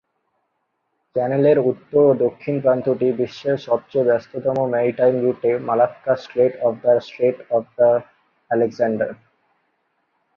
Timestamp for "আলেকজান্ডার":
8.51-9.09